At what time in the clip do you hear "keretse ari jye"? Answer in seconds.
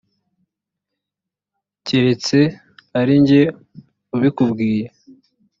1.85-3.43